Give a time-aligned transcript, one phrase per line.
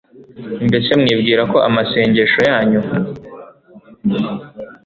[0.67, 2.81] Mbese mwibwira ko amasengesho yanyu